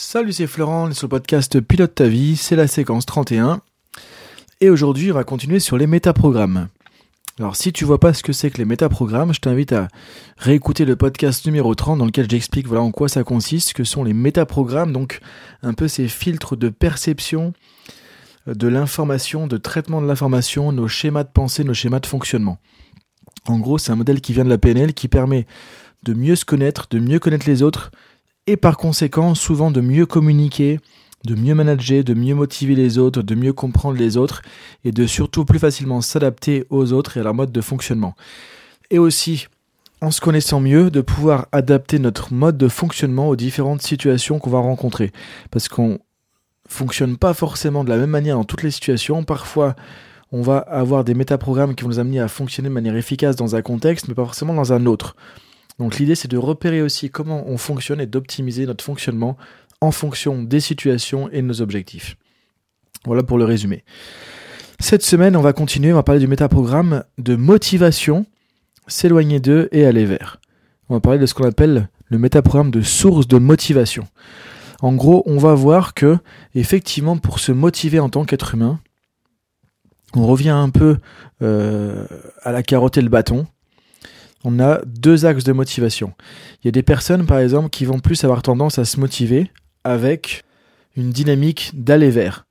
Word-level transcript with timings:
Salut, 0.00 0.32
c'est 0.32 0.46
Florent, 0.46 0.84
on 0.84 0.90
est 0.90 0.94
sur 0.94 1.06
le 1.06 1.10
podcast 1.10 1.60
Pilote 1.60 1.96
ta 1.96 2.06
vie, 2.06 2.36
c'est 2.36 2.54
la 2.54 2.68
séquence 2.68 3.04
31. 3.04 3.62
Et 4.60 4.70
aujourd'hui, 4.70 5.10
on 5.10 5.14
va 5.16 5.24
continuer 5.24 5.58
sur 5.58 5.76
les 5.76 5.88
métaprogrammes. 5.88 6.68
Alors, 7.40 7.56
si 7.56 7.72
tu 7.72 7.84
vois 7.84 7.98
pas 7.98 8.14
ce 8.14 8.22
que 8.22 8.32
c'est 8.32 8.48
que 8.52 8.58
les 8.58 8.64
métaprogrammes, 8.64 9.34
je 9.34 9.40
t'invite 9.40 9.72
à 9.72 9.88
réécouter 10.36 10.84
le 10.84 10.94
podcast 10.94 11.44
numéro 11.46 11.74
30 11.74 11.98
dans 11.98 12.04
lequel 12.04 12.30
j'explique 12.30 12.68
voilà 12.68 12.82
en 12.82 12.92
quoi 12.92 13.08
ça 13.08 13.24
consiste, 13.24 13.72
que 13.72 13.82
sont 13.82 14.04
les 14.04 14.14
métaprogrammes, 14.14 14.92
donc 14.92 15.18
un 15.64 15.74
peu 15.74 15.88
ces 15.88 16.06
filtres 16.06 16.56
de 16.56 16.68
perception 16.68 17.52
de 18.46 18.68
l'information, 18.68 19.48
de 19.48 19.56
traitement 19.56 20.00
de 20.00 20.06
l'information, 20.06 20.70
nos 20.70 20.86
schémas 20.86 21.24
de 21.24 21.30
pensée, 21.34 21.64
nos 21.64 21.74
schémas 21.74 21.98
de 21.98 22.06
fonctionnement. 22.06 22.58
En 23.48 23.58
gros, 23.58 23.78
c'est 23.78 23.90
un 23.90 23.96
modèle 23.96 24.20
qui 24.20 24.32
vient 24.32 24.44
de 24.44 24.48
la 24.48 24.58
PNL 24.58 24.94
qui 24.94 25.08
permet 25.08 25.48
de 26.04 26.14
mieux 26.14 26.36
se 26.36 26.44
connaître, 26.44 26.86
de 26.88 27.00
mieux 27.00 27.18
connaître 27.18 27.48
les 27.48 27.64
autres, 27.64 27.90
et 28.48 28.56
par 28.56 28.78
conséquent 28.78 29.34
souvent 29.34 29.70
de 29.70 29.82
mieux 29.82 30.06
communiquer, 30.06 30.80
de 31.26 31.34
mieux 31.34 31.54
manager, 31.54 32.02
de 32.02 32.14
mieux 32.14 32.34
motiver 32.34 32.74
les 32.74 32.96
autres, 32.96 33.20
de 33.20 33.34
mieux 33.34 33.52
comprendre 33.52 33.98
les 33.98 34.16
autres 34.16 34.40
et 34.84 34.90
de 34.90 35.06
surtout 35.06 35.44
plus 35.44 35.58
facilement 35.58 36.00
s'adapter 36.00 36.64
aux 36.70 36.94
autres 36.94 37.18
et 37.18 37.20
à 37.20 37.24
leur 37.24 37.34
mode 37.34 37.52
de 37.52 37.60
fonctionnement. 37.60 38.14
Et 38.90 38.98
aussi, 38.98 39.48
en 40.00 40.10
se 40.10 40.22
connaissant 40.22 40.60
mieux, 40.60 40.90
de 40.90 41.02
pouvoir 41.02 41.46
adapter 41.52 41.98
notre 41.98 42.32
mode 42.32 42.56
de 42.56 42.68
fonctionnement 42.68 43.28
aux 43.28 43.36
différentes 43.36 43.82
situations 43.82 44.38
qu'on 44.38 44.50
va 44.50 44.60
rencontrer. 44.60 45.12
Parce 45.50 45.68
qu'on 45.68 45.98
fonctionne 46.66 47.18
pas 47.18 47.34
forcément 47.34 47.84
de 47.84 47.90
la 47.90 47.98
même 47.98 48.10
manière 48.10 48.36
dans 48.36 48.44
toutes 48.44 48.62
les 48.62 48.70
situations. 48.70 49.24
Parfois, 49.24 49.76
on 50.32 50.40
va 50.40 50.56
avoir 50.56 51.04
des 51.04 51.14
métaprogrammes 51.14 51.74
qui 51.74 51.84
vont 51.84 51.90
nous 51.90 51.98
amener 51.98 52.20
à 52.20 52.28
fonctionner 52.28 52.70
de 52.70 52.74
manière 52.74 52.96
efficace 52.96 53.36
dans 53.36 53.56
un 53.56 53.62
contexte, 53.62 54.08
mais 54.08 54.14
pas 54.14 54.24
forcément 54.24 54.54
dans 54.54 54.72
un 54.72 54.86
autre. 54.86 55.16
Donc 55.78 55.98
l'idée 55.98 56.14
c'est 56.14 56.28
de 56.28 56.36
repérer 56.36 56.82
aussi 56.82 57.10
comment 57.10 57.44
on 57.48 57.56
fonctionne 57.56 58.00
et 58.00 58.06
d'optimiser 58.06 58.66
notre 58.66 58.84
fonctionnement 58.84 59.36
en 59.80 59.92
fonction 59.92 60.42
des 60.42 60.60
situations 60.60 61.28
et 61.30 61.42
de 61.42 61.46
nos 61.46 61.60
objectifs. 61.60 62.16
Voilà 63.04 63.22
pour 63.22 63.38
le 63.38 63.44
résumé. 63.44 63.84
Cette 64.80 65.02
semaine, 65.02 65.36
on 65.36 65.40
va 65.40 65.52
continuer, 65.52 65.92
on 65.92 65.96
va 65.96 66.02
parler 66.02 66.20
du 66.20 66.28
métaprogramme 66.28 67.04
de 67.18 67.34
motivation, 67.36 68.26
s'éloigner 68.86 69.40
d'eux 69.40 69.68
et 69.72 69.84
aller 69.84 70.04
vers. 70.04 70.40
On 70.88 70.94
va 70.94 71.00
parler 71.00 71.18
de 71.18 71.26
ce 71.26 71.34
qu'on 71.34 71.48
appelle 71.48 71.88
le 72.06 72.18
métaprogramme 72.18 72.70
de 72.70 72.80
source 72.80 73.26
de 73.26 73.38
motivation. 73.38 74.06
En 74.80 74.92
gros, 74.94 75.24
on 75.26 75.38
va 75.38 75.54
voir 75.54 75.94
que, 75.94 76.18
effectivement, 76.54 77.16
pour 77.16 77.40
se 77.40 77.50
motiver 77.50 77.98
en 77.98 78.08
tant 78.08 78.24
qu'être 78.24 78.54
humain, 78.54 78.80
on 80.14 80.26
revient 80.26 80.50
un 80.50 80.70
peu 80.70 80.98
euh, 81.42 82.06
à 82.42 82.52
la 82.52 82.62
carotte 82.62 82.96
et 82.96 83.02
le 83.02 83.08
bâton 83.08 83.46
on 84.44 84.60
a 84.60 84.80
deux 84.86 85.26
axes 85.26 85.44
de 85.44 85.52
motivation. 85.52 86.12
Il 86.62 86.66
y 86.66 86.68
a 86.68 86.72
des 86.72 86.82
personnes, 86.82 87.26
par 87.26 87.38
exemple, 87.38 87.70
qui 87.70 87.84
vont 87.84 87.98
plus 87.98 88.24
avoir 88.24 88.42
tendance 88.42 88.78
à 88.78 88.84
se 88.84 89.00
motiver 89.00 89.50
avec 89.84 90.44
une 90.96 91.10
dynamique 91.10 91.72
d'aller 91.74 92.10
vers. 92.10 92.44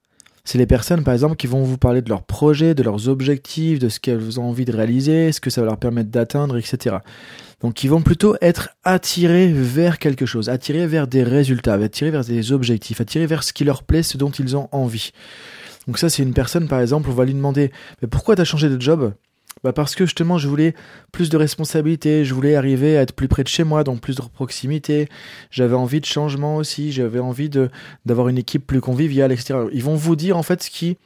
C'est 0.43 0.57
les 0.57 0.65
personnes, 0.65 1.03
par 1.03 1.13
exemple, 1.13 1.35
qui 1.35 1.47
vont 1.47 1.63
vous 1.63 1.77
parler 1.77 2.01
de 2.01 2.07
leurs 2.07 2.23
projets, 2.23 2.73
de 2.73 2.83
leurs 2.83 3.09
objectifs, 3.09 3.79
de 3.79 3.89
ce 3.89 3.99
qu'elles 3.99 4.39
ont 4.39 4.45
envie 4.45 4.63
de 4.63 4.71
réaliser, 4.71 5.33
ce 5.33 5.41
que 5.41 5.49
ça 5.49 5.59
va 5.59 5.67
leur 5.67 5.77
permettre 5.77 6.09
d'atteindre, 6.09 6.57
etc. 6.57 6.97
Donc, 7.59 7.83
ils 7.83 7.89
vont 7.89 8.01
plutôt 8.01 8.37
être 8.41 8.69
attirés 8.85 9.51
vers 9.51 9.99
quelque 9.99 10.25
chose, 10.25 10.47
attirés 10.47 10.87
vers 10.87 11.07
des 11.07 11.23
résultats, 11.23 11.73
attirés 11.73 12.11
vers 12.11 12.23
des 12.23 12.53
objectifs, 12.53 13.01
attirés 13.01 13.27
vers 13.27 13.43
ce 13.43 13.51
qui 13.51 13.65
leur 13.65 13.83
plaît, 13.83 14.03
ce 14.03 14.17
dont 14.17 14.31
ils 14.31 14.55
ont 14.55 14.69
envie. 14.71 15.11
Donc 15.87 15.97
ça, 15.97 16.09
c'est 16.09 16.21
une 16.21 16.33
personne, 16.33 16.67
par 16.67 16.81
exemple, 16.81 17.09
on 17.09 17.13
va 17.13 17.25
lui 17.25 17.33
demander, 17.33 17.71
mais 18.01 18.07
pourquoi 18.07 18.35
tu 18.35 18.41
as 18.41 18.45
changé 18.45 18.69
de 18.69 18.79
job? 18.79 19.13
Bah 19.63 19.73
parce 19.73 19.95
que 19.95 20.05
justement 20.05 20.37
je 20.37 20.47
voulais 20.47 20.73
plus 21.11 21.29
de 21.29 21.37
responsabilités, 21.37 22.25
je 22.25 22.33
voulais 22.33 22.55
arriver 22.55 22.97
à 22.97 23.01
être 23.01 23.13
plus 23.13 23.27
près 23.27 23.43
de 23.43 23.47
chez 23.47 23.63
moi, 23.63 23.83
donc 23.83 24.01
plus 24.01 24.15
de 24.15 24.21
proximité. 24.21 25.07
J'avais 25.51 25.75
envie 25.75 25.99
de 25.99 26.05
changement 26.05 26.57
aussi, 26.57 26.91
j'avais 26.91 27.19
envie 27.19 27.49
de 27.49 27.69
d'avoir 28.05 28.27
une 28.29 28.37
équipe 28.37 28.65
plus 28.65 28.81
conviviale, 28.81 29.31
etc. 29.31 29.59
Ils 29.73 29.83
vont 29.83 29.95
vous 29.95 30.15
dire 30.15 30.37
en 30.37 30.43
fait 30.43 30.63
ce 30.63 30.69
qui 30.69 30.97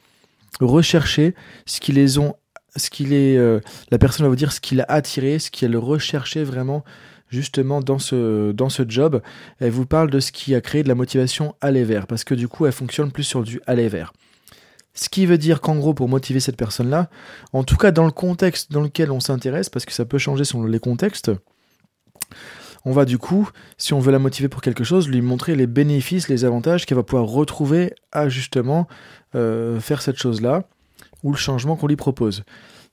recherchait, 0.60 1.34
ce 1.66 1.80
qui 1.80 1.92
les 1.92 2.18
ont, 2.18 2.34
ce 2.76 2.90
qui 2.90 3.04
les, 3.04 3.36
euh, 3.36 3.60
la 3.90 3.98
personne 3.98 4.24
va 4.24 4.30
vous 4.30 4.36
dire 4.36 4.52
ce 4.52 4.60
qui 4.60 4.74
l'a 4.74 4.86
attiré, 4.88 5.38
ce 5.38 5.50
qu'elle 5.50 5.76
recherchait 5.76 6.44
vraiment 6.44 6.84
justement 7.28 7.80
dans 7.80 7.98
ce 7.98 8.52
dans 8.52 8.68
ce 8.68 8.82
job. 8.86 9.22
Elle 9.58 9.70
vous 9.70 9.86
parle 9.86 10.10
de 10.10 10.20
ce 10.20 10.32
qui 10.32 10.54
a 10.54 10.60
créé 10.60 10.82
de 10.82 10.88
la 10.88 10.94
motivation 10.94 11.54
aller 11.60 11.84
vers, 11.84 12.06
parce 12.06 12.24
que 12.24 12.34
du 12.34 12.48
coup 12.48 12.66
elle 12.66 12.72
fonctionne 12.72 13.10
plus 13.10 13.24
sur 13.24 13.42
du 13.42 13.60
aller 13.66 13.88
vers. 13.88 14.12
Ce 14.94 15.08
qui 15.08 15.26
veut 15.26 15.38
dire 15.38 15.60
qu'en 15.60 15.76
gros, 15.76 15.94
pour 15.94 16.08
motiver 16.08 16.40
cette 16.40 16.56
personne-là, 16.56 17.08
en 17.52 17.64
tout 17.64 17.76
cas 17.76 17.92
dans 17.92 18.04
le 18.04 18.10
contexte 18.10 18.72
dans 18.72 18.82
lequel 18.82 19.10
on 19.10 19.20
s'intéresse, 19.20 19.70
parce 19.70 19.86
que 19.86 19.92
ça 19.92 20.04
peut 20.04 20.18
changer 20.18 20.44
selon 20.44 20.64
les 20.64 20.80
contextes, 20.80 21.30
on 22.84 22.92
va 22.92 23.04
du 23.04 23.16
coup, 23.16 23.48
si 23.78 23.94
on 23.94 24.00
veut 24.00 24.12
la 24.12 24.18
motiver 24.18 24.48
pour 24.48 24.60
quelque 24.60 24.84
chose, 24.84 25.08
lui 25.08 25.22
montrer 25.22 25.54
les 25.54 25.66
bénéfices, 25.66 26.28
les 26.28 26.44
avantages 26.44 26.84
qu'elle 26.84 26.96
va 26.96 27.04
pouvoir 27.04 27.26
retrouver 27.26 27.94
à 28.10 28.28
justement 28.28 28.88
euh, 29.34 29.80
faire 29.80 30.02
cette 30.02 30.18
chose-là, 30.18 30.64
ou 31.22 31.30
le 31.30 31.38
changement 31.38 31.76
qu'on 31.76 31.86
lui 31.86 31.96
propose. 31.96 32.42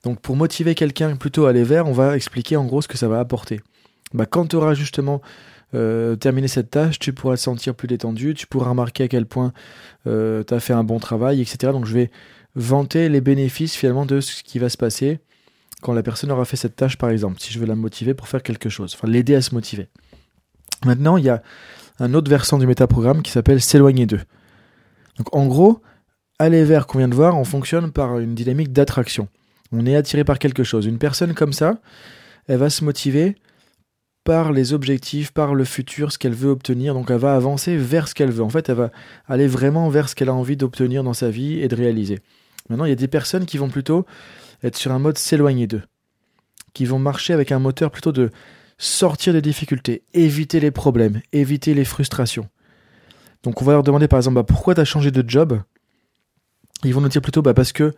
Donc 0.04 0.20
pour 0.20 0.36
motiver 0.36 0.74
quelqu'un 0.74 1.16
plutôt 1.16 1.46
à 1.46 1.50
aller 1.50 1.64
vers, 1.64 1.86
on 1.86 1.92
va 1.92 2.16
expliquer 2.16 2.56
en 2.56 2.64
gros 2.64 2.80
ce 2.82 2.88
que 2.88 2.96
ça 2.96 3.08
va 3.08 3.18
apporter. 3.18 3.60
Bah, 4.14 4.26
quand 4.26 4.46
tu 4.46 4.56
auras 4.56 4.74
justement 4.74 5.20
euh, 5.74 6.16
terminer 6.16 6.48
cette 6.48 6.70
tâche, 6.70 6.98
tu 6.98 7.12
pourras 7.12 7.36
te 7.36 7.40
sentir 7.40 7.74
plus 7.74 7.88
détendu, 7.88 8.34
tu 8.34 8.46
pourras 8.46 8.70
remarquer 8.70 9.04
à 9.04 9.08
quel 9.08 9.26
point 9.26 9.52
euh, 10.06 10.42
tu 10.44 10.54
as 10.54 10.60
fait 10.60 10.72
un 10.72 10.84
bon 10.84 10.98
travail, 10.98 11.40
etc. 11.40 11.72
Donc 11.72 11.86
je 11.86 11.94
vais 11.94 12.10
vanter 12.54 13.08
les 13.08 13.20
bénéfices 13.20 13.74
finalement 13.76 14.06
de 14.06 14.20
ce 14.20 14.42
qui 14.42 14.58
va 14.58 14.68
se 14.68 14.76
passer 14.76 15.20
quand 15.80 15.92
la 15.92 16.02
personne 16.02 16.30
aura 16.30 16.44
fait 16.44 16.56
cette 16.56 16.76
tâche, 16.76 16.96
par 16.98 17.10
exemple, 17.10 17.40
si 17.40 17.52
je 17.52 17.58
veux 17.58 17.66
la 17.66 17.74
motiver 17.74 18.14
pour 18.14 18.28
faire 18.28 18.42
quelque 18.42 18.68
chose, 18.68 18.94
enfin 18.94 19.08
l'aider 19.08 19.34
à 19.34 19.40
se 19.40 19.54
motiver. 19.54 19.88
Maintenant, 20.84 21.16
il 21.16 21.24
y 21.24 21.30
a 21.30 21.42
un 21.98 22.14
autre 22.14 22.30
versant 22.30 22.58
du 22.58 22.66
métaprogramme 22.66 23.22
qui 23.22 23.30
s'appelle 23.30 23.60
s'éloigner 23.60 24.06
d'eux. 24.06 24.20
Donc 25.18 25.34
en 25.34 25.46
gros, 25.46 25.80
aller 26.38 26.64
vers 26.64 26.86
qu'on 26.86 26.98
vient 26.98 27.08
de 27.08 27.14
voir, 27.14 27.36
on 27.36 27.44
fonctionne 27.44 27.92
par 27.92 28.18
une 28.18 28.34
dynamique 28.34 28.72
d'attraction. 28.72 29.28
On 29.72 29.86
est 29.86 29.94
attiré 29.94 30.24
par 30.24 30.38
quelque 30.38 30.64
chose. 30.64 30.86
Une 30.86 30.98
personne 30.98 31.34
comme 31.34 31.52
ça, 31.52 31.78
elle 32.48 32.58
va 32.58 32.70
se 32.70 32.84
motiver 32.84 33.36
par 34.24 34.52
les 34.52 34.72
objectifs, 34.72 35.32
par 35.32 35.54
le 35.54 35.64
futur, 35.64 36.12
ce 36.12 36.18
qu'elle 36.18 36.34
veut 36.34 36.50
obtenir. 36.50 36.94
Donc 36.94 37.10
elle 37.10 37.18
va 37.18 37.34
avancer 37.34 37.76
vers 37.76 38.08
ce 38.08 38.14
qu'elle 38.14 38.30
veut. 38.30 38.42
En 38.42 38.50
fait, 38.50 38.68
elle 38.68 38.76
va 38.76 38.90
aller 39.26 39.46
vraiment 39.46 39.88
vers 39.88 40.08
ce 40.08 40.14
qu'elle 40.14 40.28
a 40.28 40.34
envie 40.34 40.56
d'obtenir 40.56 41.02
dans 41.04 41.14
sa 41.14 41.30
vie 41.30 41.60
et 41.60 41.68
de 41.68 41.76
réaliser. 41.76 42.18
Maintenant, 42.68 42.84
il 42.84 42.90
y 42.90 42.92
a 42.92 42.96
des 42.96 43.08
personnes 43.08 43.46
qui 43.46 43.58
vont 43.58 43.68
plutôt 43.68 44.06
être 44.62 44.76
sur 44.76 44.92
un 44.92 44.98
mode 44.98 45.18
s'éloigner 45.18 45.66
d'eux, 45.66 45.82
qui 46.74 46.84
vont 46.84 46.98
marcher 46.98 47.32
avec 47.32 47.50
un 47.50 47.58
moteur 47.58 47.90
plutôt 47.90 48.12
de 48.12 48.30
sortir 48.78 49.32
des 49.32 49.42
difficultés, 49.42 50.02
éviter 50.14 50.60
les 50.60 50.70
problèmes, 50.70 51.20
éviter 51.32 51.74
les 51.74 51.84
frustrations. 51.84 52.48
Donc 53.42 53.60
on 53.62 53.64
va 53.64 53.72
leur 53.72 53.82
demander 53.82 54.08
par 54.08 54.18
exemple 54.18 54.36
bah, 54.36 54.44
pourquoi 54.44 54.74
tu 54.74 54.80
as 54.80 54.84
changé 54.84 55.10
de 55.10 55.28
job? 55.28 55.60
Ils 56.84 56.94
vont 56.94 57.00
nous 57.00 57.08
dire 57.08 57.22
plutôt 57.22 57.42
bah, 57.42 57.54
parce 57.54 57.72
que 57.72 57.92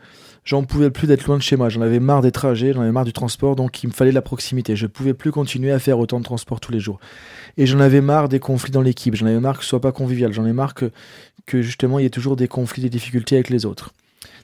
j'en 0.45 0.65
pouvais 0.65 0.91
plus 0.91 1.07
d'être 1.07 1.27
loin 1.27 1.37
de 1.37 1.43
chez 1.43 1.57
moi. 1.57 1.69
J'en 1.69 1.81
avais 1.81 2.01
marre 2.01 2.23
des 2.23 2.33
trajets, 2.33 2.73
j'en 2.73 2.83
avais 2.83 2.93
marre 2.93 3.05
du 3.05 3.13
transport, 3.13 3.57
donc 3.57 3.83
il 3.83 3.89
me 3.89 3.93
fallait 3.93 4.13
la 4.13 4.23
proximité. 4.23 4.77
Je 4.77 4.87
pouvais 4.87 5.15
plus 5.15 5.33
continuer 5.33 5.73
à 5.73 5.79
faire 5.79 5.99
autant 5.99 6.19
de 6.19 6.25
transport 6.25 6.61
tous 6.61 6.73
les 6.73 6.81
jours. 6.81 6.99
Et 7.57 7.67
j'en 7.67 7.81
avais 7.81 8.01
marre 8.01 8.29
des 8.29 8.41
conflits 8.41 8.73
dans 8.73 8.83
l'équipe. 8.83 9.15
J'en 9.15 9.27
avais 9.27 9.41
marre 9.41 9.59
que 9.59 9.65
ce 9.65 9.71
soit 9.71 9.81
pas 9.81 9.93
convivial. 9.93 10.33
J'en 10.33 10.47
ai 10.47 10.53
marre 10.53 10.75
que, 10.75 10.91
justement 11.61 11.99
il 11.99 12.03
y 12.03 12.07
ait 12.07 12.11
toujours 12.11 12.37
des 12.37 12.49
conflits, 12.49 12.83
des 12.83 12.91
difficultés 12.91 13.37
avec 13.37 13.51
les 13.51 13.67
autres. 13.67 13.93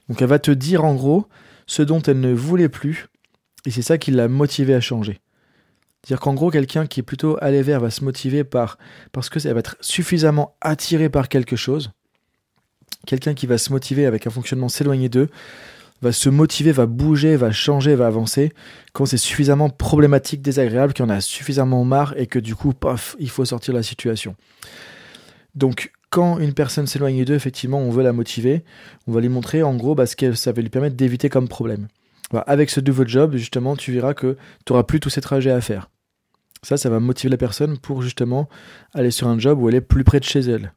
Donc 0.07 0.21
elle 0.21 0.27
va 0.27 0.39
te 0.39 0.51
dire 0.51 0.85
en 0.85 0.95
gros 0.95 1.27
ce 1.65 1.81
dont 1.81 2.01
elle 2.01 2.19
ne 2.19 2.33
voulait 2.33 2.69
plus, 2.69 3.07
et 3.65 3.71
c'est 3.71 3.83
ça 3.83 3.97
qui 3.97 4.11
l'a 4.11 4.27
motivé 4.27 4.73
à 4.73 4.81
changer. 4.81 5.19
C'est-à-dire 6.03 6.21
qu'en 6.21 6.33
gros, 6.33 6.49
quelqu'un 6.49 6.87
qui 6.87 7.01
est 7.01 7.03
plutôt 7.03 7.37
allé 7.41 7.61
vers 7.61 7.79
va 7.79 7.91
se 7.91 8.03
motiver 8.03 8.43
par 8.43 8.77
parce 9.11 9.29
que 9.29 9.39
ça 9.39 9.53
va 9.53 9.59
être 9.59 9.77
suffisamment 9.81 10.55
attiré 10.61 11.09
par 11.09 11.29
quelque 11.29 11.55
chose. 11.55 11.91
Quelqu'un 13.05 13.33
qui 13.33 13.47
va 13.47 13.57
se 13.57 13.71
motiver 13.71 14.05
avec 14.05 14.25
un 14.25 14.29
fonctionnement 14.29 14.69
s'éloigner 14.69 15.09
d'eux 15.09 15.29
va 16.01 16.11
se 16.11 16.29
motiver, 16.29 16.71
va 16.71 16.85
bouger, 16.85 17.35
va 17.35 17.51
changer, 17.51 17.95
va 17.95 18.07
avancer 18.07 18.51
quand 18.93 19.05
c'est 19.05 19.17
suffisamment 19.17 19.69
problématique, 19.69 20.41
désagréable, 20.41 20.93
qu'il 20.93 21.05
en 21.05 21.09
a 21.09 21.21
suffisamment 21.21 21.83
marre 21.83 22.13
et 22.17 22.27
que 22.27 22.39
du 22.39 22.55
coup, 22.55 22.73
paf, 22.73 23.15
il 23.19 23.29
faut 23.29 23.45
sortir 23.45 23.73
de 23.73 23.79
la 23.79 23.83
situation. 23.83 24.35
Donc, 25.55 25.91
quand 26.09 26.39
une 26.39 26.53
personne 26.53 26.87
s'éloigne 26.87 27.23
d'eux, 27.23 27.35
effectivement, 27.35 27.79
on 27.79 27.91
veut 27.91 28.03
la 28.03 28.13
motiver, 28.13 28.63
on 29.07 29.11
va 29.11 29.21
lui 29.21 29.29
montrer 29.29 29.61
en 29.61 29.75
gros 29.75 29.95
bah, 29.95 30.05
ce 30.05 30.15
que 30.15 30.33
ça 30.33 30.51
va 30.51 30.61
lui 30.61 30.69
permettre 30.69 30.95
d'éviter 30.95 31.29
comme 31.29 31.47
problème. 31.47 31.87
avec 32.45 32.69
ce 32.69 32.79
nouveau 32.79 33.05
job, 33.05 33.35
justement, 33.35 33.75
tu 33.75 33.91
verras 33.91 34.13
que 34.13 34.37
tu 34.65 34.73
n'auras 34.73 34.83
plus 34.83 34.99
tous 34.99 35.09
ces 35.09 35.21
trajets 35.21 35.51
à 35.51 35.61
faire. 35.61 35.89
Ça, 36.61 36.77
ça 36.77 36.89
va 36.89 36.99
motiver 36.99 37.29
la 37.29 37.37
personne 37.37 37.77
pour 37.77 38.01
justement 38.01 38.49
aller 38.93 39.11
sur 39.11 39.27
un 39.27 39.39
job 39.39 39.59
où 39.59 39.69
elle 39.69 39.75
est 39.75 39.81
plus 39.81 40.03
près 40.03 40.19
de 40.19 40.25
chez 40.25 40.41
elle. 40.41 40.73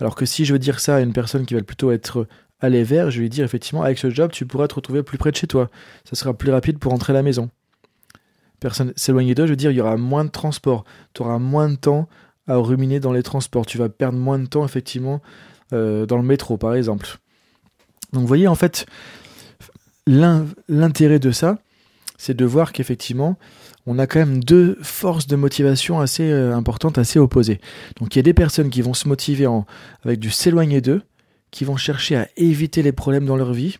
Alors 0.00 0.14
que 0.14 0.26
si 0.26 0.44
je 0.44 0.52
veux 0.52 0.58
dire 0.58 0.80
ça 0.80 0.96
à 0.96 1.00
une 1.00 1.12
personne 1.12 1.46
qui 1.46 1.54
va 1.54 1.62
plutôt 1.62 1.90
être 1.92 2.26
aller 2.64 2.82
vers, 2.84 3.10
je 3.10 3.18
vais 3.18 3.22
lui 3.22 3.30
dire 3.30 3.44
effectivement, 3.44 3.82
avec 3.82 3.98
ce 3.98 4.10
job, 4.10 4.30
tu 4.32 4.46
pourras 4.46 4.68
te 4.68 4.74
retrouver 4.74 5.02
plus 5.02 5.18
près 5.18 5.30
de 5.30 5.36
chez 5.36 5.46
toi. 5.46 5.70
Ça 6.04 6.16
sera 6.16 6.34
plus 6.34 6.50
rapide 6.50 6.78
pour 6.78 6.92
rentrer 6.92 7.12
à 7.12 7.14
la 7.14 7.22
maison. 7.22 7.50
Personne 8.60 8.92
s'éloigner 8.96 9.34
d'eux, 9.34 9.46
je 9.46 9.50
veux 9.50 9.56
dire, 9.56 9.70
il 9.70 9.76
y 9.76 9.80
aura 9.80 9.96
moins 9.96 10.24
de 10.24 10.30
transport. 10.30 10.84
Tu 11.12 11.22
auras 11.22 11.38
moins 11.38 11.68
de 11.68 11.76
temps 11.76 12.08
à 12.46 12.56
ruminer 12.56 13.00
dans 13.00 13.12
les 13.12 13.22
transports. 13.22 13.66
Tu 13.66 13.78
vas 13.78 13.88
perdre 13.88 14.18
moins 14.18 14.38
de 14.38 14.46
temps, 14.46 14.64
effectivement, 14.64 15.20
euh, 15.72 16.06
dans 16.06 16.16
le 16.16 16.22
métro, 16.22 16.56
par 16.56 16.74
exemple. 16.74 17.06
Donc, 18.12 18.22
vous 18.22 18.28
voyez, 18.28 18.48
en 18.48 18.54
fait, 18.54 18.86
l'intérêt 20.06 21.18
de 21.18 21.30
ça, 21.30 21.58
c'est 22.16 22.34
de 22.34 22.44
voir 22.44 22.72
qu'effectivement, 22.72 23.36
on 23.86 23.98
a 23.98 24.06
quand 24.06 24.18
même 24.18 24.42
deux 24.42 24.78
forces 24.82 25.26
de 25.26 25.36
motivation 25.36 26.00
assez 26.00 26.30
euh, 26.30 26.54
importantes, 26.54 26.96
assez 26.98 27.18
opposées. 27.18 27.60
Donc 27.98 28.14
il 28.14 28.18
y 28.18 28.20
a 28.20 28.22
des 28.22 28.34
personnes 28.34 28.70
qui 28.70 28.82
vont 28.82 28.94
se 28.94 29.08
motiver 29.08 29.46
en, 29.46 29.66
avec 30.04 30.20
du 30.20 30.30
s'éloigner 30.30 30.80
d'eux, 30.80 31.02
qui 31.54 31.64
vont 31.64 31.76
chercher 31.76 32.16
à 32.16 32.28
éviter 32.36 32.82
les 32.82 32.90
problèmes 32.90 33.26
dans 33.26 33.36
leur 33.36 33.52
vie, 33.52 33.78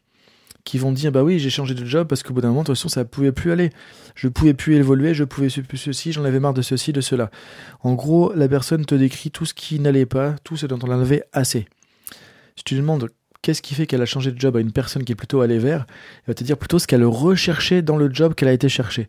qui 0.63 0.79
vont 0.79 0.93
dire 0.93 1.11
bah 1.11 1.25
oui 1.25 1.41
j'ai 1.41 1.51
changé 1.51 1.75
de 1.75 1.85
job 1.85 2.07
parce 2.07 2.23
qu'au 2.23 2.33
bout 2.33 2.41
d'un 2.41 2.51
moment 2.51 2.61
de 2.61 2.67
toute 2.67 2.77
façon 2.77 2.89
ça 2.89 3.05
pouvait 3.05 3.33
plus 3.33 3.51
aller. 3.51 3.71
Je 4.15 4.29
pouvais 4.29 4.55
plus 4.55 4.77
évoluer 4.77 5.13
je 5.13 5.25
pouvais 5.25 5.49
plus 5.49 5.77
ceci 5.77 6.13
j'en 6.13 6.25
avais 6.25 6.39
marre 6.39 6.55
de 6.55 6.63
ceci 6.63 6.93
de 6.93 7.01
cela. 7.01 7.33
En 7.81 7.95
gros 7.95 8.33
la 8.33 8.47
personne 8.47 8.87
te 8.87 8.95
décrit 8.95 9.33
tout 9.33 9.45
ce 9.45 9.55
qui 9.55 9.81
n'allait 9.81 10.07
pas 10.07 10.37
tout 10.45 10.57
ce 10.57 10.67
dont 10.67 10.79
on 10.85 10.87
en 10.89 11.01
avait 11.01 11.25
assez. 11.33 11.67
Si 12.55 12.63
tu 12.63 12.77
demandes 12.77 13.11
qu'est-ce 13.43 13.61
qui 13.61 13.75
fait 13.75 13.89
qu'elle 13.89 14.03
a 14.03 14.07
changé 14.07 14.31
de 14.31 14.41
job 14.41 14.57
à 14.57 14.61
une 14.61 14.71
personne 14.71 15.03
qui 15.03 15.11
est 15.11 15.17
plutôt 15.17 15.41
allée 15.41 15.59
vers 15.59 15.85
elle 15.89 16.29
va 16.29 16.35
te 16.35 16.45
dire 16.45 16.57
plutôt 16.57 16.79
ce 16.79 16.87
qu'elle 16.87 17.05
recherchait 17.05 17.83
dans 17.83 17.97
le 17.97 18.09
job 18.15 18.37
qu'elle 18.37 18.49
a 18.49 18.53
été 18.53 18.69
chercher. 18.69 19.09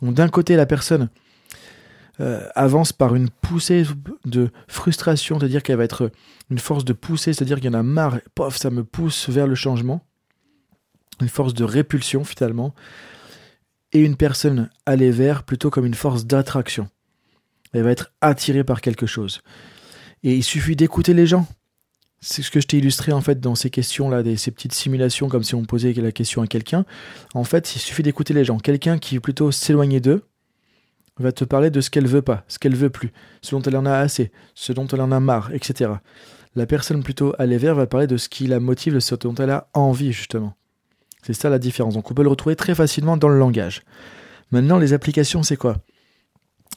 Donc 0.00 0.14
d'un 0.14 0.28
côté 0.28 0.56
la 0.56 0.64
personne 0.64 1.10
euh, 2.20 2.46
avance 2.54 2.92
par 2.92 3.14
une 3.14 3.30
poussée 3.30 3.84
de 4.24 4.50
frustration, 4.68 5.38
c'est-à-dire 5.38 5.62
qu'elle 5.62 5.76
va 5.76 5.84
être 5.84 6.10
une 6.50 6.58
force 6.58 6.84
de 6.84 6.92
poussée, 6.92 7.32
c'est-à-dire 7.32 7.56
qu'il 7.56 7.66
y 7.66 7.74
en 7.74 7.78
a 7.78 7.82
marre, 7.82 8.18
pof, 8.34 8.56
ça 8.56 8.70
me 8.70 8.84
pousse 8.84 9.28
vers 9.28 9.46
le 9.46 9.54
changement 9.54 10.04
une 11.20 11.28
force 11.28 11.54
de 11.54 11.64
répulsion 11.64 12.24
finalement, 12.24 12.74
et 13.92 14.00
une 14.00 14.16
personne 14.16 14.70
aller 14.86 15.10
vers 15.10 15.42
plutôt 15.42 15.70
comme 15.70 15.86
une 15.86 15.94
force 15.94 16.26
d'attraction. 16.26 16.88
Elle 17.72 17.82
va 17.82 17.90
être 17.90 18.12
attirée 18.20 18.64
par 18.64 18.80
quelque 18.80 19.06
chose. 19.06 19.42
Et 20.22 20.34
il 20.34 20.44
suffit 20.44 20.76
d'écouter 20.76 21.14
les 21.14 21.26
gens. 21.26 21.46
C'est 22.20 22.42
ce 22.42 22.50
que 22.50 22.60
je 22.60 22.66
t'ai 22.66 22.78
illustré 22.78 23.12
en 23.12 23.20
fait 23.20 23.40
dans 23.40 23.54
ces 23.54 23.70
questions-là, 23.70 24.22
ces 24.36 24.50
petites 24.50 24.74
simulations 24.74 25.28
comme 25.28 25.42
si 25.42 25.54
on 25.54 25.64
posait 25.64 25.92
la 25.94 26.12
question 26.12 26.42
à 26.42 26.46
quelqu'un. 26.46 26.84
En 27.34 27.44
fait, 27.44 27.74
il 27.74 27.78
suffit 27.78 28.02
d'écouter 28.02 28.34
les 28.34 28.44
gens. 28.44 28.58
Quelqu'un 28.58 28.98
qui 28.98 29.16
est 29.16 29.20
plutôt 29.20 29.50
s'éloigner 29.50 30.00
d'eux 30.00 30.22
va 31.22 31.32
te 31.32 31.44
parler 31.44 31.70
de 31.70 31.80
ce 31.80 31.90
qu'elle 31.90 32.06
veut 32.06 32.22
pas, 32.22 32.44
ce 32.48 32.58
qu'elle 32.58 32.76
veut 32.76 32.90
plus, 32.90 33.12
ce 33.42 33.54
dont 33.54 33.62
elle 33.62 33.76
en 33.76 33.86
a 33.86 33.96
assez, 33.96 34.30
ce 34.54 34.72
dont 34.72 34.86
elle 34.86 35.00
en 35.00 35.12
a 35.12 35.20
marre, 35.20 35.52
etc. 35.52 35.92
La 36.56 36.66
personne 36.66 37.02
plutôt 37.02 37.34
aller 37.38 37.58
vers 37.58 37.74
va 37.74 37.86
parler 37.86 38.06
de 38.06 38.16
ce 38.16 38.28
qui 38.28 38.46
la 38.46 38.60
motive, 38.60 38.94
de 38.94 39.00
ce 39.00 39.14
dont 39.14 39.34
elle 39.34 39.50
a 39.50 39.68
envie 39.74 40.12
justement. 40.12 40.54
C'est 41.22 41.34
ça 41.34 41.50
la 41.50 41.58
différence. 41.58 41.94
Donc 41.94 42.10
on 42.10 42.14
peut 42.14 42.22
le 42.22 42.28
retrouver 42.28 42.56
très 42.56 42.74
facilement 42.74 43.16
dans 43.16 43.28
le 43.28 43.38
langage. 43.38 43.82
Maintenant, 44.50 44.78
les 44.78 44.92
applications, 44.92 45.42
c'est 45.42 45.56
quoi? 45.56 45.76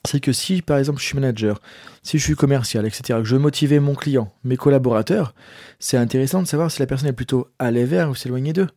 C'est 0.05 0.19
que 0.19 0.33
si, 0.33 0.61
par 0.61 0.77
exemple, 0.77 0.99
je 0.99 1.05
suis 1.05 1.15
manager, 1.15 1.61
si 2.03 2.19
je 2.19 2.23
suis 2.23 2.35
commercial, 2.35 2.85
etc., 2.85 3.19
que 3.19 3.25
je 3.25 3.35
veux 3.35 3.41
motiver 3.41 3.79
mon 3.79 3.95
client, 3.95 4.33
mes 4.43 4.57
collaborateurs, 4.57 5.33
c'est 5.79 5.97
intéressant 5.97 6.41
de 6.41 6.47
savoir 6.47 6.69
si 6.69 6.79
la 6.81 6.87
personne 6.87 7.07
est 7.07 7.13
plutôt 7.13 7.47
aller 7.57 7.85
vers 7.85 8.09
ou 8.09 8.15
s'éloigner 8.15 8.51
d'eux. 8.51 8.67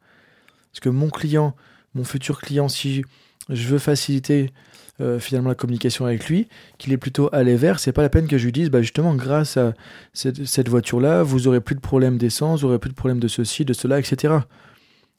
Parce 0.70 0.80
que 0.80 0.88
mon 0.88 1.10
client, 1.10 1.56
mon 1.94 2.04
futur 2.04 2.40
client, 2.40 2.68
si 2.68 3.04
je 3.48 3.68
veux 3.68 3.78
faciliter 3.78 4.50
euh, 5.00 5.18
finalement 5.18 5.50
la 5.50 5.54
communication 5.54 6.06
avec 6.06 6.28
lui, 6.28 6.48
qu'il 6.78 6.92
est 6.92 6.96
plutôt 6.96 7.28
aller 7.32 7.56
vers, 7.56 7.78
c'est 7.78 7.92
pas 7.92 8.02
la 8.02 8.08
peine 8.08 8.26
que 8.26 8.38
je 8.38 8.44
lui 8.44 8.52
dise, 8.52 8.70
bah 8.70 8.82
justement, 8.82 9.14
grâce 9.14 9.56
à 9.56 9.74
cette, 10.12 10.46
cette 10.46 10.68
voiture-là, 10.68 11.22
vous 11.22 11.48
aurez 11.48 11.60
plus 11.60 11.74
de 11.74 11.80
problème 11.80 12.18
d'essence, 12.18 12.60
vous 12.60 12.68
aurez 12.68 12.78
plus 12.78 12.90
de 12.90 12.94
problème 12.94 13.20
de 13.20 13.28
ceci, 13.28 13.64
de 13.64 13.72
cela, 13.72 13.98
etc 13.98 14.38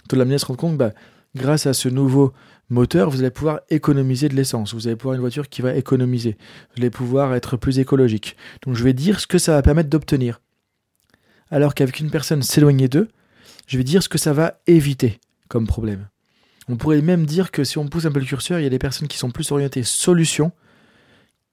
de 0.08 0.18
l'amener 0.18 0.36
à 0.36 0.40
se 0.40 0.46
rendre 0.46 0.60
compte, 0.60 0.78
bah, 0.78 0.92
grâce 1.36 1.66
à 1.66 1.74
ce 1.74 1.90
nouveau 1.90 2.34
moteur, 2.70 3.10
vous 3.10 3.20
allez 3.20 3.32
pouvoir 3.32 3.62
économiser 3.70 4.30
de 4.30 4.36
l'essence. 4.36 4.74
Vous 4.74 4.88
allez 4.88 4.96
pouvoir 4.96 5.16
une 5.16 5.22
voiture 5.22 5.50
qui 5.50 5.62
va 5.62 5.76
économiser. 5.76 6.38
Vous 6.76 6.82
allez 6.82 6.90
pouvoir 6.90 7.36
être 7.36 7.58
plus 7.58 7.80
écologique. 7.80 8.36
Donc 8.66 8.76
je 8.76 8.84
vais 8.84 8.94
dire 8.94 9.20
ce 9.20 9.28
que 9.28 9.38
ça 9.38 9.54
va 9.54 9.62
permettre 9.62 9.90
d'obtenir. 9.90 10.42
Alors 11.50 11.74
qu'avec 11.76 12.00
une 12.00 12.12
personne 12.12 12.42
s'éloigner 12.42 12.88
d'eux, 12.88 13.08
je 13.68 13.78
vais 13.78 13.84
dire 13.84 14.04
ce 14.04 14.10
que 14.10 14.18
ça 14.18 14.34
va 14.34 14.60
éviter 14.68 15.20
comme 15.48 15.68
problème. 15.68 16.08
On 16.70 16.76
pourrait 16.76 17.02
même 17.02 17.26
dire 17.26 17.52
que 17.52 17.64
si 17.64 17.78
on 17.78 17.88
pousse 17.88 18.06
un 18.06 18.12
peu 18.12 18.20
le 18.20 18.26
curseur, 18.26 18.60
il 18.60 18.64
y 18.64 18.68
a 18.68 18.70
des 18.70 18.80
personnes 18.80 19.08
qui 19.08 19.18
sont 19.18 19.32
plus 19.32 19.52
orientées 19.52 19.84
solutions, 19.84 20.52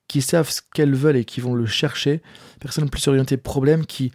qui 0.08 0.22
savent 0.22 0.50
ce 0.50 0.60
qu'elles 0.74 0.94
veulent 0.94 1.16
et 1.16 1.24
qui 1.24 1.40
vont 1.40 1.54
le 1.54 1.66
chercher. 1.66 2.20
Personnes 2.60 2.90
plus 2.90 3.06
orientées 3.08 3.36
problèmes 3.36 3.86
qui 3.86 4.12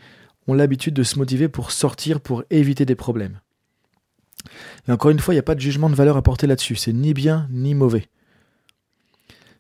ont 0.48 0.54
l'habitude 0.54 0.94
de 0.94 1.04
se 1.04 1.18
motiver 1.18 1.48
pour 1.48 1.72
sortir, 1.72 2.20
pour 2.20 2.44
éviter 2.50 2.86
des 2.86 2.96
problèmes. 2.96 3.40
Et 4.88 4.92
encore 4.92 5.12
une 5.12 5.20
fois, 5.20 5.34
il 5.34 5.38
n'y 5.38 5.42
a 5.42 5.44
pas 5.44 5.56
de 5.56 5.60
jugement 5.60 5.90
de 5.90 5.96
valeur 5.96 6.18
à 6.18 6.22
porter 6.22 6.48
là-dessus. 6.48 6.76
C'est 6.76 6.94
ni 6.94 7.14
bien 7.14 7.48
ni 7.52 7.74
mauvais. 7.74 8.08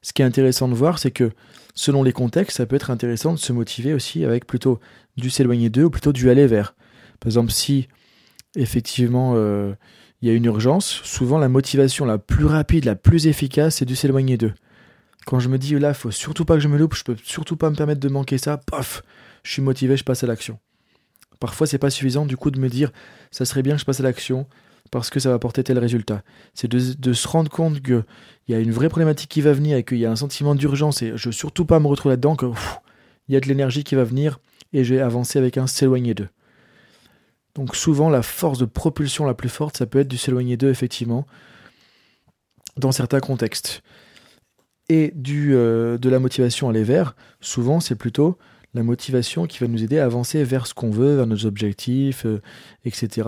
Ce 0.01 0.13
qui 0.13 0.21
est 0.21 0.25
intéressant 0.25 0.67
de 0.67 0.73
voir, 0.73 0.99
c'est 0.99 1.11
que 1.11 1.31
selon 1.73 2.03
les 2.03 2.13
contextes, 2.13 2.57
ça 2.57 2.65
peut 2.65 2.75
être 2.75 2.89
intéressant 2.89 3.33
de 3.33 3.39
se 3.39 3.53
motiver 3.53 3.93
aussi 3.93 4.25
avec 4.25 4.45
plutôt 4.45 4.79
du 5.17 5.29
s'éloigner 5.29 5.69
d'eux 5.69 5.85
ou 5.85 5.89
plutôt 5.89 6.13
du 6.13 6.29
aller 6.29 6.47
vers. 6.47 6.75
Par 7.19 7.27
exemple, 7.27 7.51
si 7.51 7.87
effectivement 8.55 9.33
euh, 9.35 9.73
il 10.21 10.27
y 10.27 10.31
a 10.31 10.35
une 10.35 10.45
urgence, 10.45 11.01
souvent 11.03 11.37
la 11.37 11.49
motivation 11.49 12.05
la 12.05 12.17
plus 12.17 12.45
rapide, 12.45 12.85
la 12.85 12.95
plus 12.95 13.27
efficace, 13.27 13.77
c'est 13.77 13.85
du 13.85 13.95
s'éloigner 13.95 14.37
d'eux. 14.37 14.53
Quand 15.25 15.39
je 15.39 15.49
me 15.49 15.57
dis 15.57 15.77
là, 15.77 15.89
il 15.89 15.95
faut 15.95 16.11
surtout 16.11 16.45
pas 16.45 16.55
que 16.55 16.61
je 16.61 16.67
me 16.67 16.77
loupe, 16.77 16.95
je 16.95 17.03
peux 17.03 17.15
surtout 17.23 17.55
pas 17.55 17.69
me 17.69 17.75
permettre 17.75 18.01
de 18.01 18.09
manquer 18.09 18.37
ça, 18.37 18.57
paf, 18.57 19.03
je 19.43 19.51
suis 19.51 19.61
motivé, 19.61 19.95
je 19.95 20.03
passe 20.03 20.23
à 20.23 20.27
l'action. 20.27 20.59
Parfois, 21.39 21.67
c'est 21.67 21.77
pas 21.77 21.89
suffisant 21.89 22.25
du 22.25 22.35
coup 22.35 22.51
de 22.51 22.59
me 22.59 22.67
dire 22.67 22.91
ça 23.31 23.45
serait 23.45 23.61
bien 23.61 23.75
que 23.75 23.81
je 23.81 23.85
passe 23.85 23.99
à 24.01 24.03
l'action, 24.03 24.47
parce 24.91 25.09
que 25.09 25.19
ça 25.19 25.29
va 25.29 25.35
apporter 25.35 25.63
tel 25.63 25.77
résultat. 25.79 26.23
C'est 26.53 26.67
de, 26.67 27.13
se 27.13 27.27
rendre 27.27 27.49
compte 27.49 27.81
qu'il 27.81 28.03
y 28.47 28.53
a 28.53 28.59
une 28.59 28.71
vraie 28.71 28.89
problématique 28.89 29.29
qui 29.29 29.41
va 29.41 29.53
venir 29.53 29.77
et 29.77 29.83
qu'il 29.83 29.99
y 29.99 30.05
a 30.05 30.11
un 30.11 30.15
sentiment 30.15 30.55
d'urgence 30.55 31.01
et 31.01 31.13
je 31.15 31.29
veux 31.29 31.33
surtout 31.33 31.65
pas 31.65 31.79
me 31.79 31.87
retrouver 31.87 32.13
là-dedans, 32.13 32.35
qu'il 32.35 32.49
y 33.29 33.35
a 33.35 33.39
de 33.39 33.47
l'énergie 33.47 33.83
qui 33.83 33.95
va 33.95 34.03
venir 34.03 34.39
et 34.73 34.83
je 34.83 34.95
vais 34.95 35.01
avancer 35.01 35.39
avec 35.39 35.57
un 35.57 35.67
s'éloigner 35.67 36.13
d'eux. 36.13 36.29
Donc 37.59 37.75
souvent 37.75 38.09
la 38.09 38.21
force 38.21 38.57
de 38.57 38.63
propulsion 38.63 39.25
la 39.25 39.33
plus 39.33 39.49
forte, 39.49 39.75
ça 39.75 39.85
peut 39.85 39.99
être 39.99 40.07
du 40.07 40.17
s'éloigner 40.17 40.55
d'eux 40.55 40.69
effectivement, 40.69 41.27
dans 42.77 42.93
certains 42.93 43.19
contextes. 43.19 43.83
Et 44.87 45.13
euh, 45.27 45.97
de 45.97 46.09
la 46.09 46.19
motivation 46.19 46.67
à 46.67 46.69
aller 46.69 46.85
vers, 46.85 47.17
souvent 47.41 47.81
c'est 47.81 47.95
plutôt 47.95 48.37
la 48.73 48.81
motivation 48.81 49.45
qui 49.45 49.57
va 49.59 49.67
nous 49.67 49.83
aider 49.83 49.99
à 49.99 50.05
avancer 50.05 50.41
vers 50.45 50.67
ce 50.67 50.73
qu'on 50.73 50.89
veut, 50.89 51.17
vers 51.17 51.27
nos 51.27 51.45
objectifs, 51.45 52.25
euh, 52.25 52.41
etc. 52.85 53.27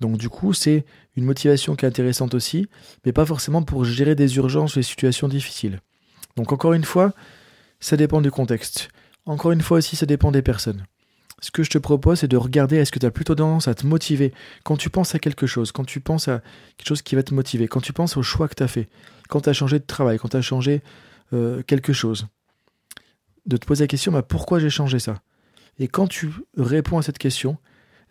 Donc 0.00 0.18
du 0.18 0.28
coup, 0.28 0.52
c'est 0.52 0.84
une 1.16 1.24
motivation 1.24 1.76
qui 1.76 1.86
est 1.86 1.88
intéressante 1.88 2.34
aussi, 2.34 2.68
mais 3.06 3.12
pas 3.12 3.24
forcément 3.24 3.62
pour 3.62 3.86
gérer 3.86 4.14
des 4.14 4.36
urgences 4.36 4.76
ou 4.76 4.80
des 4.80 4.82
situations 4.82 5.28
difficiles. 5.28 5.80
Donc 6.36 6.52
encore 6.52 6.74
une 6.74 6.84
fois, 6.84 7.14
ça 7.80 7.96
dépend 7.96 8.20
du 8.20 8.30
contexte. 8.30 8.90
Encore 9.24 9.52
une 9.52 9.62
fois 9.62 9.78
aussi, 9.78 9.96
ça 9.96 10.04
dépend 10.04 10.30
des 10.30 10.42
personnes. 10.42 10.84
Ce 11.42 11.50
que 11.50 11.62
je 11.62 11.70
te 11.70 11.78
propose, 11.78 12.20
c'est 12.20 12.28
de 12.28 12.36
regarder 12.36 12.76
est-ce 12.76 12.90
que 12.90 12.98
tu 12.98 13.06
as 13.06 13.10
plutôt 13.10 13.34
tendance 13.34 13.68
à 13.68 13.74
te 13.74 13.86
motiver 13.86 14.32
quand 14.64 14.76
tu 14.76 14.88
penses 14.88 15.14
à 15.14 15.18
quelque 15.18 15.46
chose, 15.46 15.70
quand 15.70 15.84
tu 15.84 16.00
penses 16.00 16.28
à 16.28 16.40
quelque 16.76 16.88
chose 16.88 17.02
qui 17.02 17.14
va 17.14 17.22
te 17.22 17.34
motiver, 17.34 17.68
quand 17.68 17.80
tu 17.80 17.92
penses 17.92 18.16
au 18.16 18.22
choix 18.22 18.48
que 18.48 18.54
tu 18.54 18.62
as 18.62 18.68
fait, 18.68 18.88
quand 19.28 19.42
tu 19.42 19.50
as 19.50 19.52
changé 19.52 19.78
de 19.78 19.84
travail, 19.84 20.18
quand 20.18 20.28
tu 20.28 20.36
as 20.36 20.42
changé 20.42 20.82
euh, 21.32 21.62
quelque 21.62 21.92
chose? 21.92 22.26
De 23.44 23.56
te 23.56 23.66
poser 23.66 23.84
la 23.84 23.88
question, 23.88 24.12
bah, 24.12 24.22
pourquoi 24.22 24.58
j'ai 24.58 24.70
changé 24.70 24.98
ça? 24.98 25.20
Et 25.78 25.88
quand 25.88 26.06
tu 26.06 26.30
réponds 26.56 26.98
à 26.98 27.02
cette 27.02 27.18
question, 27.18 27.58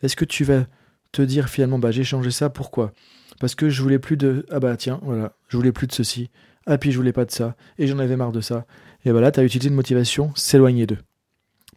est-ce 0.04 0.16
que 0.16 0.26
tu 0.26 0.44
vas 0.44 0.66
te 1.12 1.22
dire 1.22 1.50
finalement 1.50 1.80
bah 1.80 1.92
j'ai 1.92 2.04
changé 2.04 2.30
ça 2.30 2.50
pourquoi? 2.50 2.92
Parce 3.40 3.56
que 3.56 3.70
je 3.70 3.82
voulais 3.82 4.00
plus 4.00 4.18
de 4.18 4.46
ah 4.52 4.60
bah 4.60 4.76
tiens 4.78 5.00
voilà 5.02 5.34
je 5.48 5.58
voulais 5.58 5.72
plus 5.72 5.88
de 5.88 5.94
ceci 5.94 6.30
ah 6.68 6.78
puis 6.78 6.92
je 6.92 6.98
voulais 6.98 7.14
pas 7.14 7.26
de 7.26 7.32
ça 7.32 7.56
et 7.78 7.88
j'en 7.88 8.00
avais 8.00 8.18
marre 8.18 8.32
de 8.32 8.42
ça. 8.42 8.66
Et 9.06 9.12
voilà 9.12 9.32
tu 9.32 9.40
as 9.40 9.44
utilisé 9.44 9.70
une 9.70 9.76
motivation 9.76 10.32
s'éloigner 10.36 10.86
d'eux 10.86 11.00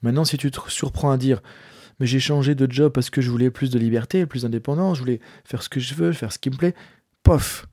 maintenant 0.02 0.25
si 0.25 0.37
tu 0.37 0.50
te 0.50 0.61
surprends 0.69 1.11
à 1.11 1.17
dire 1.17 1.40
mais 2.00 2.07
j'ai 2.07 2.21
changé 2.21 2.55
de 2.55 2.71
job 2.71 2.93
parce 2.93 3.11
que 3.11 3.21
je 3.21 3.31
voulais 3.31 3.50
plus 3.50 3.71
de 3.71 3.78
liberté 3.78 4.26
plus 4.26 4.43
d'indépendance 4.43 4.97
je 4.97 5.02
voulais 5.02 5.21
faire 5.45 5.62
ce 5.62 5.69
que 5.69 5.81
je 5.81 5.95
veux 5.95 6.12
faire 6.12 6.33
ce 6.33 6.38
qui 6.38 6.50
me 6.50 6.57
plaît 6.57 6.75
pof. 7.23 7.67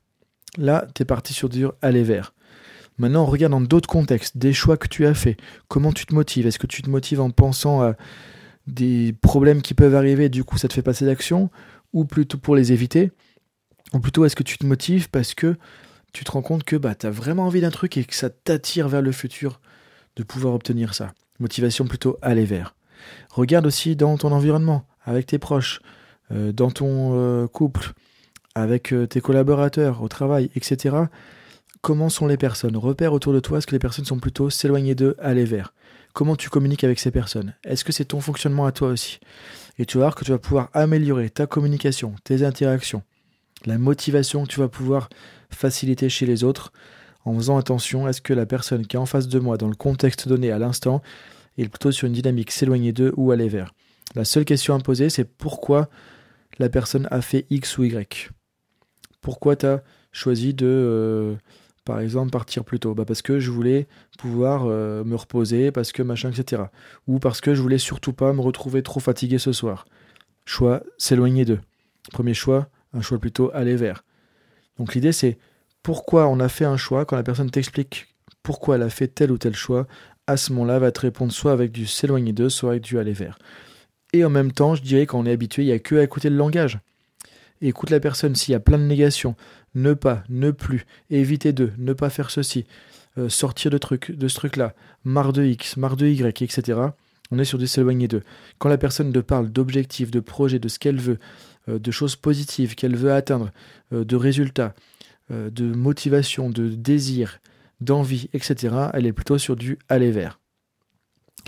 Là 0.58 0.86
tu 0.94 1.02
es 1.02 1.04
parti 1.04 1.32
sur 1.32 1.48
dur 1.48 1.74
aller 1.82 2.02
vers. 2.02 2.32
Maintenant, 2.98 3.24
on 3.24 3.26
regarde 3.26 3.50
dans 3.50 3.60
d'autres 3.60 3.88
contextes, 3.88 4.38
des 4.38 4.54
choix 4.54 4.78
que 4.78 4.88
tu 4.88 5.04
as 5.04 5.12
fait. 5.12 5.36
Comment 5.68 5.92
tu 5.92 6.06
te 6.06 6.14
motives? 6.14 6.46
Est-ce 6.46 6.58
que 6.58 6.66
tu 6.66 6.80
te 6.80 6.88
motives 6.88 7.20
en 7.20 7.30
pensant 7.30 7.82
à 7.82 7.94
des 8.66 9.14
problèmes 9.20 9.62
qui 9.62 9.74
peuvent 9.74 9.94
arriver, 9.94 10.28
du 10.28 10.44
coup 10.44 10.58
ça 10.58 10.66
te 10.66 10.72
fait 10.72 10.82
passer 10.82 11.04
d'action, 11.04 11.50
ou 11.92 12.04
plutôt 12.04 12.38
pour 12.38 12.56
les 12.56 12.72
éviter, 12.72 13.12
ou 13.92 14.00
plutôt 14.00 14.24
est-ce 14.24 14.34
que 14.34 14.42
tu 14.42 14.58
te 14.58 14.66
motives 14.66 15.08
parce 15.10 15.34
que 15.34 15.56
tu 16.12 16.24
te 16.24 16.32
rends 16.32 16.42
compte 16.42 16.64
que 16.64 16.76
bah, 16.76 16.94
tu 16.94 17.06
as 17.06 17.10
vraiment 17.10 17.44
envie 17.44 17.60
d'un 17.60 17.70
truc 17.70 17.96
et 17.96 18.04
que 18.04 18.14
ça 18.14 18.30
t'attire 18.30 18.88
vers 18.88 19.02
le 19.02 19.12
futur 19.12 19.60
de 20.16 20.22
pouvoir 20.22 20.54
obtenir 20.54 20.94
ça? 20.94 21.12
Motivation 21.38 21.86
plutôt 21.86 22.18
aller 22.22 22.44
vers. 22.44 22.74
Regarde 23.30 23.66
aussi 23.66 23.96
dans 23.96 24.16
ton 24.16 24.32
environnement, 24.32 24.86
avec 25.04 25.26
tes 25.26 25.38
proches, 25.38 25.80
euh, 26.32 26.52
dans 26.52 26.70
ton 26.70 27.12
euh, 27.14 27.46
couple, 27.46 27.92
avec 28.54 28.92
euh, 28.92 29.06
tes 29.06 29.20
collaborateurs, 29.20 30.02
au 30.02 30.08
travail, 30.08 30.50
etc. 30.56 30.96
Comment 31.82 32.08
sont 32.08 32.26
les 32.26 32.36
personnes? 32.36 32.76
Repère 32.76 33.12
autour 33.12 33.32
de 33.32 33.40
toi, 33.40 33.58
est-ce 33.58 33.66
que 33.66 33.72
les 33.72 33.78
personnes 33.78 34.06
sont 34.06 34.18
plutôt 34.18 34.50
s'éloigner 34.50 34.94
d'eux, 34.94 35.14
aller 35.18 35.44
vers 35.44 35.72
comment 36.16 36.34
tu 36.34 36.48
communiques 36.48 36.82
avec 36.82 36.98
ces 36.98 37.10
personnes? 37.10 37.54
Est-ce 37.62 37.84
que 37.84 37.92
c'est 37.92 38.06
ton 38.06 38.20
fonctionnement 38.20 38.64
à 38.64 38.72
toi 38.72 38.88
aussi? 38.88 39.20
Et 39.78 39.84
tu 39.84 39.98
vas 39.98 40.04
voir 40.04 40.14
que 40.14 40.24
tu 40.24 40.30
vas 40.30 40.38
pouvoir 40.38 40.70
améliorer 40.72 41.28
ta 41.28 41.46
communication, 41.46 42.14
tes 42.24 42.42
interactions, 42.42 43.02
la 43.66 43.76
motivation 43.76 44.44
que 44.44 44.48
tu 44.48 44.58
vas 44.58 44.68
pouvoir 44.68 45.10
faciliter 45.50 46.08
chez 46.08 46.24
les 46.24 46.42
autres 46.42 46.72
en 47.26 47.34
faisant 47.34 47.58
attention 47.58 48.06
à 48.06 48.12
ce 48.12 48.20
que 48.20 48.32
la 48.32 48.46
personne 48.46 48.86
qui 48.86 48.96
est 48.96 48.98
en 48.98 49.04
face 49.04 49.28
de 49.28 49.38
moi 49.38 49.58
dans 49.58 49.68
le 49.68 49.74
contexte 49.74 50.28
donné 50.28 50.52
à 50.52 50.58
l'instant 50.58 51.02
est 51.58 51.68
plutôt 51.68 51.90
sur 51.90 52.06
une 52.06 52.12
dynamique 52.12 52.52
s'éloigner 52.52 52.92
d'eux 52.92 53.12
ou 53.16 53.32
aller 53.32 53.48
vers. 53.48 53.74
La 54.14 54.24
seule 54.24 54.44
question 54.44 54.74
à 54.74 54.78
poser, 54.78 55.10
c'est 55.10 55.24
pourquoi 55.24 55.88
la 56.58 56.68
personne 56.68 57.08
a 57.10 57.20
fait 57.20 57.44
X 57.50 57.78
ou 57.78 57.84
Y? 57.84 58.30
Pourquoi 59.20 59.56
tu 59.56 59.66
as 59.66 59.82
choisi 60.12 60.54
de, 60.54 60.66
euh, 60.66 61.34
Par 61.84 61.98
exemple, 61.98 62.30
partir 62.30 62.64
plus 62.64 62.78
tôt? 62.78 62.94
Bah, 62.94 63.04
parce 63.04 63.22
que 63.22 63.40
je 63.40 63.50
voulais 63.50 63.88
pouvoir 64.18 64.66
euh, 64.66 65.02
me 65.02 65.16
reposer, 65.16 65.72
parce 65.72 65.90
que 65.90 66.02
machin, 66.02 66.30
etc. 66.30 66.62
Ou 67.08 67.18
parce 67.18 67.40
que 67.40 67.56
je 67.56 67.60
voulais 67.60 67.78
surtout 67.78 68.12
pas 68.12 68.32
me 68.32 68.40
retrouver 68.40 68.84
trop 68.84 69.00
fatigué 69.00 69.38
ce 69.38 69.50
soir. 69.50 69.84
Choix, 70.44 70.84
s'éloigner 70.96 71.44
d'eux. 71.44 71.60
Premier 72.12 72.34
choix, 72.34 72.68
un 72.92 73.00
choix 73.00 73.18
plutôt 73.18 73.50
aller 73.52 73.74
vers. 73.74 74.04
Donc 74.78 74.94
l'idée 74.94 75.12
c'est 75.12 75.38
pourquoi 75.86 76.26
on 76.26 76.40
a 76.40 76.48
fait 76.48 76.64
un 76.64 76.76
choix, 76.76 77.04
quand 77.04 77.14
la 77.14 77.22
personne 77.22 77.48
t'explique 77.48 78.08
pourquoi 78.42 78.74
elle 78.74 78.82
a 78.82 78.90
fait 78.90 79.06
tel 79.06 79.30
ou 79.30 79.38
tel 79.38 79.54
choix, 79.54 79.86
à 80.26 80.36
ce 80.36 80.52
moment-là, 80.52 80.80
va 80.80 80.90
te 80.90 80.98
répondre 80.98 81.30
soit 81.30 81.52
avec 81.52 81.70
du 81.70 81.86
s'éloigner 81.86 82.32
d'eux, 82.32 82.48
soit 82.48 82.70
avec 82.70 82.82
du 82.82 82.98
aller 82.98 83.12
vers. 83.12 83.38
Et 84.12 84.24
en 84.24 84.28
même 84.28 84.50
temps, 84.50 84.74
je 84.74 84.82
dirais 84.82 85.06
quand 85.06 85.20
on 85.20 85.26
est 85.26 85.30
habitué, 85.30 85.62
il 85.62 85.66
n'y 85.66 85.72
a 85.72 85.78
que 85.78 85.94
à 85.94 86.02
écouter 86.02 86.28
le 86.28 86.34
langage. 86.34 86.80
écoute 87.62 87.90
la 87.90 88.00
personne 88.00 88.34
s'il 88.34 88.50
y 88.50 88.56
a 88.56 88.58
plein 88.58 88.78
de 88.78 88.82
négations. 88.82 89.36
Ne 89.76 89.94
pas, 89.94 90.24
ne 90.28 90.50
plus, 90.50 90.86
éviter 91.08 91.52
de, 91.52 91.70
ne 91.78 91.92
pas 91.92 92.10
faire 92.10 92.30
ceci, 92.30 92.66
euh, 93.16 93.28
sortir 93.28 93.70
de, 93.70 93.78
truc, 93.78 94.10
de 94.10 94.26
ce 94.26 94.34
truc-là, 94.34 94.74
marre 95.04 95.32
de 95.32 95.44
X, 95.44 95.76
marre 95.76 95.96
de 95.96 96.08
Y, 96.08 96.42
etc. 96.42 96.80
On 97.30 97.38
est 97.38 97.44
sur 97.44 97.58
du 97.58 97.68
s'éloigner 97.68 98.08
d'eux. 98.08 98.24
Quand 98.58 98.68
la 98.68 98.78
personne 98.78 99.12
te 99.12 99.20
parle 99.20 99.50
d'objectifs, 99.50 100.10
de 100.10 100.18
projets, 100.18 100.58
de 100.58 100.66
ce 100.66 100.80
qu'elle 100.80 100.98
veut, 100.98 101.20
euh, 101.68 101.78
de 101.78 101.90
choses 101.92 102.16
positives 102.16 102.74
qu'elle 102.74 102.96
veut 102.96 103.12
atteindre, 103.12 103.52
euh, 103.92 104.04
de 104.04 104.16
résultats, 104.16 104.74
de 105.30 105.74
motivation, 105.74 106.50
de 106.50 106.68
désir, 106.68 107.40
d'envie, 107.80 108.28
etc., 108.32 108.74
elle 108.92 109.06
est 109.06 109.12
plutôt 109.12 109.38
sur 109.38 109.56
du 109.56 109.78
aller 109.88 110.10
vers. 110.10 110.40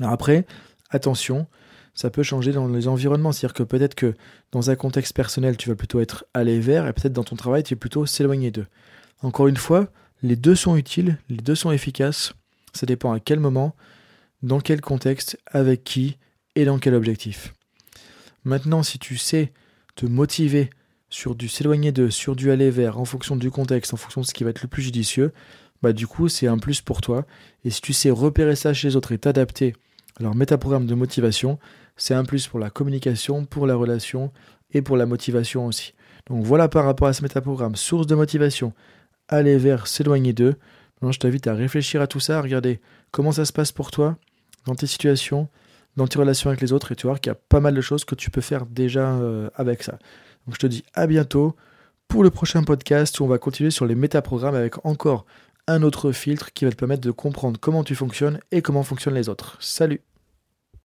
Alors 0.00 0.12
après, 0.12 0.46
attention, 0.90 1.46
ça 1.94 2.10
peut 2.10 2.22
changer 2.22 2.52
dans 2.52 2.68
les 2.68 2.86
environnements. 2.86 3.32
C'est-à-dire 3.32 3.54
que 3.54 3.62
peut-être 3.64 3.94
que 3.94 4.14
dans 4.52 4.70
un 4.70 4.76
contexte 4.76 5.14
personnel, 5.14 5.56
tu 5.56 5.68
vas 5.68 5.74
plutôt 5.74 6.00
être 6.00 6.26
aller 6.34 6.60
vers, 6.60 6.86
et 6.86 6.92
peut-être 6.92 7.12
dans 7.12 7.24
ton 7.24 7.36
travail, 7.36 7.62
tu 7.62 7.74
es 7.74 7.76
plutôt 7.76 8.06
s'éloigner 8.06 8.50
d'eux. 8.50 8.66
Encore 9.22 9.48
une 9.48 9.56
fois, 9.56 9.90
les 10.22 10.36
deux 10.36 10.54
sont 10.54 10.76
utiles, 10.76 11.18
les 11.28 11.38
deux 11.38 11.54
sont 11.54 11.72
efficaces. 11.72 12.34
Ça 12.72 12.86
dépend 12.86 13.12
à 13.12 13.20
quel 13.20 13.40
moment, 13.40 13.74
dans 14.42 14.60
quel 14.60 14.80
contexte, 14.80 15.38
avec 15.46 15.82
qui 15.82 16.18
et 16.54 16.64
dans 16.64 16.78
quel 16.78 16.94
objectif. 16.94 17.54
Maintenant, 18.44 18.82
si 18.82 18.98
tu 18.98 19.16
sais 19.16 19.52
te 19.96 20.06
motiver 20.06 20.70
sur 21.10 21.34
du 21.34 21.48
s'éloigner 21.48 21.92
d'eux, 21.92 22.10
sur 22.10 22.36
du 22.36 22.50
aller 22.50 22.70
vers, 22.70 22.98
en 22.98 23.04
fonction 23.04 23.36
du 23.36 23.50
contexte, 23.50 23.94
en 23.94 23.96
fonction 23.96 24.20
de 24.20 24.26
ce 24.26 24.34
qui 24.34 24.44
va 24.44 24.50
être 24.50 24.62
le 24.62 24.68
plus 24.68 24.82
judicieux, 24.82 25.32
bah 25.82 25.92
du 25.92 26.06
coup 26.06 26.28
c'est 26.28 26.46
un 26.46 26.58
plus 26.58 26.80
pour 26.80 27.00
toi. 27.00 27.24
Et 27.64 27.70
si 27.70 27.80
tu 27.80 27.92
sais 27.92 28.10
repérer 28.10 28.56
ça 28.56 28.74
chez 28.74 28.88
les 28.88 28.96
autres 28.96 29.12
et 29.12 29.18
t'adapter, 29.18 29.74
alors 30.20 30.34
métaprogramme 30.34 30.86
de 30.86 30.94
motivation, 30.94 31.58
c'est 31.96 32.14
un 32.14 32.24
plus 32.24 32.46
pour 32.46 32.58
la 32.58 32.70
communication, 32.70 33.44
pour 33.44 33.66
la 33.66 33.74
relation 33.74 34.32
et 34.72 34.82
pour 34.82 34.96
la 34.96 35.06
motivation 35.06 35.66
aussi. 35.66 35.94
Donc 36.26 36.44
voilà 36.44 36.68
par 36.68 36.84
rapport 36.84 37.08
à 37.08 37.12
ce 37.12 37.22
métaprogramme, 37.22 37.76
source 37.76 38.06
de 38.06 38.14
motivation, 38.14 38.72
aller 39.28 39.56
vers, 39.56 39.86
s'éloigner 39.86 40.32
d'eux. 40.32 40.56
Maintenant 40.96 41.12
je 41.12 41.20
t'invite 41.20 41.46
à 41.46 41.54
réfléchir 41.54 42.02
à 42.02 42.06
tout 42.06 42.20
ça, 42.20 42.38
à 42.38 42.42
regarder 42.42 42.80
comment 43.10 43.32
ça 43.32 43.44
se 43.44 43.52
passe 43.52 43.72
pour 43.72 43.90
toi, 43.90 44.16
dans 44.66 44.74
tes 44.74 44.86
situations, 44.86 45.48
dans 45.96 46.06
tes 46.06 46.18
relations 46.18 46.50
avec 46.50 46.60
les 46.60 46.72
autres, 46.72 46.92
et 46.92 46.96
tu 46.96 47.06
vois 47.06 47.18
qu'il 47.18 47.30
y 47.30 47.32
a 47.32 47.38
pas 47.48 47.60
mal 47.60 47.74
de 47.74 47.80
choses 47.80 48.04
que 48.04 48.14
tu 48.14 48.30
peux 48.30 48.40
faire 48.40 48.66
déjà 48.66 49.14
euh, 49.14 49.48
avec 49.54 49.82
ça. 49.82 49.98
Je 50.50 50.56
te 50.56 50.66
dis 50.66 50.84
à 50.94 51.06
bientôt 51.06 51.54
pour 52.08 52.22
le 52.22 52.30
prochain 52.30 52.64
podcast 52.64 53.20
où 53.20 53.24
on 53.24 53.28
va 53.28 53.38
continuer 53.38 53.70
sur 53.70 53.86
les 53.86 53.94
métaprogrammes 53.94 54.54
avec 54.54 54.84
encore 54.84 55.26
un 55.66 55.82
autre 55.82 56.12
filtre 56.12 56.52
qui 56.52 56.64
va 56.64 56.70
te 56.70 56.76
permettre 56.76 57.02
de 57.02 57.10
comprendre 57.10 57.60
comment 57.60 57.84
tu 57.84 57.94
fonctionnes 57.94 58.40
et 58.50 58.62
comment 58.62 58.82
fonctionnent 58.82 59.14
les 59.14 59.28
autres. 59.28 59.56
Salut 59.60 60.00